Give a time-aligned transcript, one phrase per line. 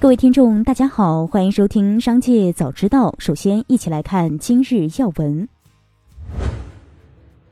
[0.00, 3.10] 各位听众，大家好，欢迎收听《商界早知道》。
[3.18, 5.48] 首先，一起来看今日要闻。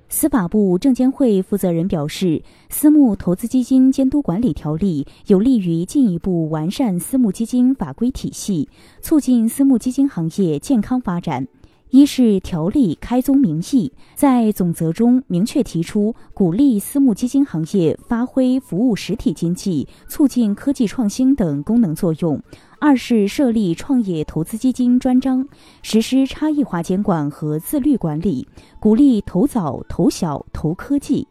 [0.08, 8.69] 司法部证监会负责人表示，私募投资基金监督管理条例有利于进一步完善私募基金法规体系，
[9.01, 11.49] 促进私募基金行业健康发展。
[11.90, 22.38] 一是条例开宗明义，在总则中明确提出鼓励私募基金行业发挥服务实体经济、促进科技创新等功能作用；
[22.80, 25.47] 二是设立创业投资基金专章，
[25.80, 28.47] 实施差异化监管和自律管理，
[28.80, 31.27] 鼓励投早、投小、投科技。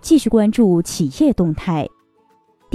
[0.00, 1.88] 继续关注企业动态。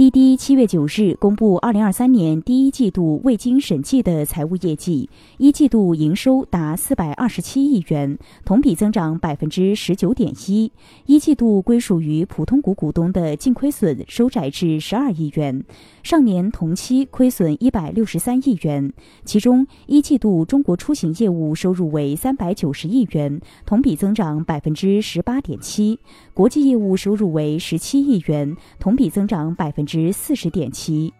[0.02, 10.72] 滴滴七月九日公布二零二三年第一季度未经审计的财务业绩，一季度营收达四百二十七亿元，同比增长百分之十九点一。
[11.06, 15.62] 一季度归属于普通股股东的净亏损收窄至十二亿元，
[16.02, 18.92] 上年同期亏损一百六十三亿元。
[19.24, 25.96] 其中，一季度中国出行业务收入为三百九十亿元，同比增长百分之十八点七；
[26.34, 29.86] 国际业务收入为十七亿元，同比增长百分。
[29.91, 31.12] 之四十点七。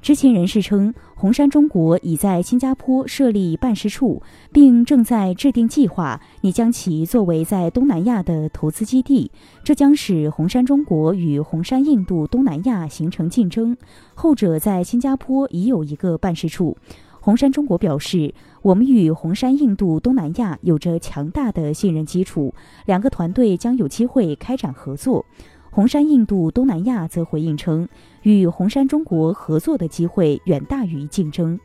[0.00, 4.20] 知情人士称，红杉中国已在新加坡设立办事处，
[4.52, 9.30] 并正在制定计划，拟将其作为在东南亚的投资基地。
[9.62, 13.76] 这将使红杉中国与红杉印度东南亚形成竞争。
[14.14, 16.76] 后者在新加坡已有一个办事处。
[17.20, 22.52] 红杉中国表示，我们与红杉印度东南亚有着强大的信任基础，
[22.86, 25.24] 两个团队将有机会开展合作。
[25.74, 27.88] 红杉印度东南亚则回应称，
[28.24, 31.58] 与红杉中国合作的机会远大于竞争。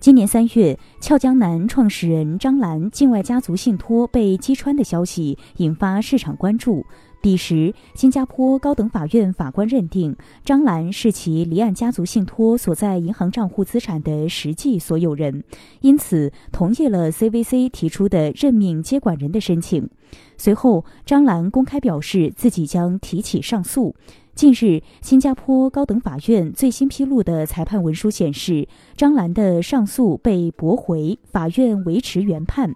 [0.00, 6.84] 今年三月，俏江南创始人张兰境外家族信托被击穿的消息引发市场关注。
[7.20, 15.42] 彼时，新加坡高等法院法官认定张兰是其离岸家族信托所在银行账户资产的实际所有人，
[15.80, 19.88] 因此同意了 CVC 提出的任命接管人的申请。
[20.36, 23.94] 随后，张兰公开表示自己将提起上诉。
[24.34, 32.72] 近日，新加坡高等法院最新披露的裁判文书显示，张兰的上诉被驳回，法院维持原判。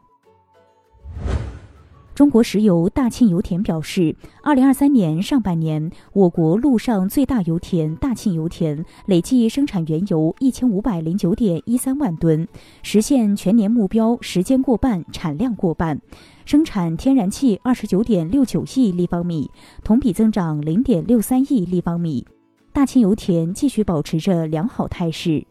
[2.22, 12.47] 中国石油大庆油田表示，二零二三年上半年，我国陆上最大油田大庆油田累计生产原油一千五百零九点一三万吨，
[12.84, 16.00] 实现全年目标时间过半，产量过半，
[16.44, 19.50] 生产天然气二十九点六九亿立方米，
[19.82, 22.25] 同比增长零点六三亿立方米。
[22.72, 25.44] 大庆油田继续保持着良好态势。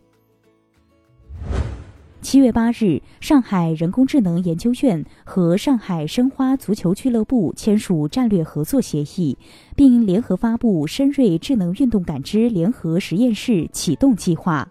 [2.21, 9.37] 七月八日，上海人工智能研究院和上海申花足球俱乐部签署战略合作协议，
[9.75, 14.69] 并联合发布深瑞智能运动感知联合实验室启动计划。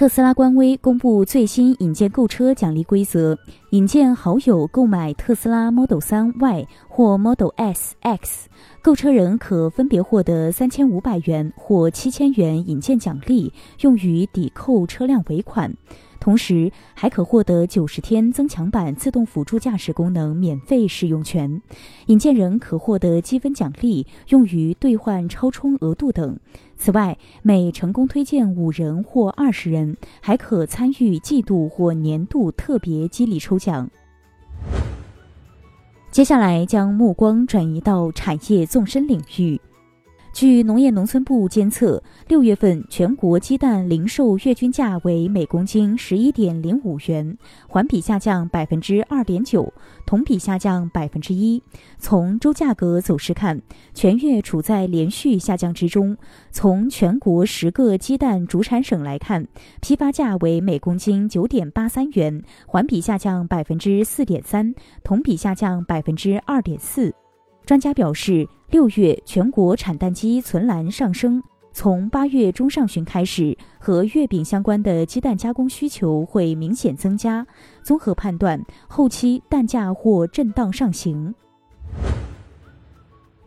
[0.00, 3.36] 特斯拉官微公布最新引荐购车奖励规则：
[3.68, 8.48] 引荐好友购买特斯拉 Model 3 Y 或 Model S X，
[8.80, 13.52] 购车人可分别获得三千五百元或七千元引荐奖励，
[13.82, 15.70] 用于抵扣车辆尾款。
[16.20, 21.60] 同时还可获得九十天增强版自动辅助驾驶功能免费试用权，
[22.06, 26.38] 引荐人可获得积分奖励，用于兑换超充额度等。
[26.76, 33.90] 此外，每成功推荐五人或二十人，还可参与季度或年度特别激励抽奖。
[36.10, 39.60] 接下来将目光转移到产业纵深领域。
[40.32, 47.36] 据农业农村部监测，六月份全国鸡蛋零售月均价为每公斤十一点零五元，
[47.68, 49.70] 环比下降百分之二点九，
[50.06, 51.60] 同比下降百分之一。
[51.98, 53.60] 从周价格走势看，
[53.92, 56.16] 全月处在连续下降之中。
[56.52, 59.46] 从全国十个鸡蛋主产省来看，
[59.82, 67.12] 批发价为每公斤九点八三元，环比下降百分之四点三，同比下降百分之二点四。
[67.70, 71.40] 专家表示，六月全国产蛋鸡存栏上升，
[71.72, 77.46] 从八月中上旬开始，和月饼相关的鸡蛋加工需求会明显增加。
[77.80, 81.32] 综合判断，后期蛋价或震荡上行。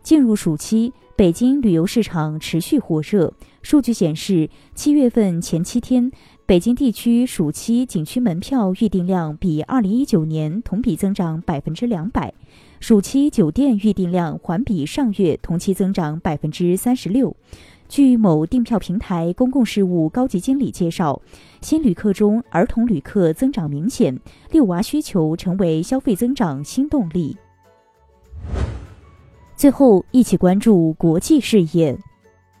[0.02, 3.30] 进入暑期，北京旅游市场持续火热。
[3.60, 6.10] 数据显示，七月份前七天，
[6.46, 12.32] 北京地区暑期景区门票预订量比二零一九年同比增长百分之两百。
[12.86, 17.34] 暑期酒店预订量环比上月同期增长百分之三十六。
[17.88, 21.18] 据某订票平台公共事务高级经理介绍，
[21.62, 24.20] 新旅客中儿童旅客增长明显，
[24.50, 27.34] 遛娃需求成为消费增长新动力。
[29.56, 31.96] 最后，一起关注国际事业。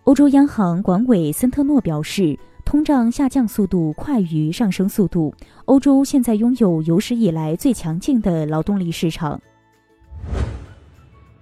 [0.04, 5.34] 欧洲央行管委森特诺表示，通胀下降速度快于上升速度。
[5.66, 9.38] 欧洲现在拥有有史以来最强劲的劳动力市场。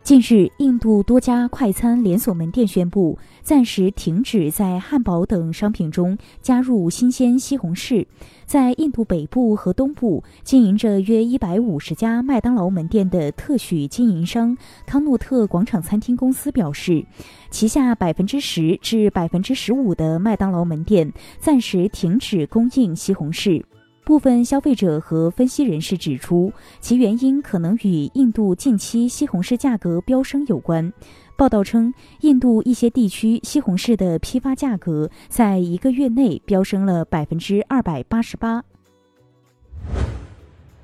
[0.03, 8.05] 近日，印度多家快餐连锁门店宣布暂时停止在汉堡等商品中加入新鲜西红柿。
[8.45, 17.07] 在印度北部和东部经营着约一百五十家麦当劳门店的特许经营商康诺特广场餐厅公司表示，
[17.51, 23.63] 旗下百分之十至百分之十五的麦当劳门店暂时停止供应西红柿。
[24.05, 30.93] 部分消费者和分析人士指出，其原因可能与印度近期西红柿价格飙升有关。
[31.37, 38.65] 报道称，印度一些地区西红柿的批发价格在一个月内飙升了百分之二百八十八。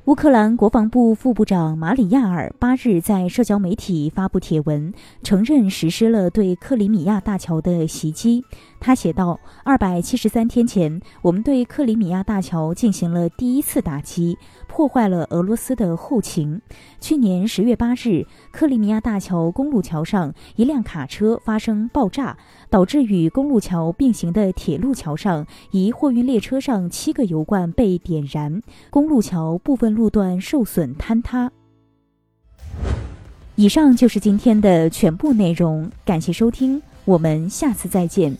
[0.04, 8.42] 乌克兰国防部副部长马里亚尔八日在社交媒体发布帖文，承认实施了对克里米亚大桥的袭击。
[8.80, 16.60] 他写道：“二百七十三天前，我们对克里米亚大桥进行了第一次打击，破坏了俄罗斯的后勤。
[17.00, 22.36] 去年十月八日，克里米亚大桥公路桥上一辆卡车发生爆炸。”
[22.70, 31.50] 导致与公路桥并行的铁路桥上一货运列车上七个油罐被点燃，公路桥部分路段受损坍塌。
[33.54, 38.36] 以上就是今天的全部内容，感谢收听，我们下次再见。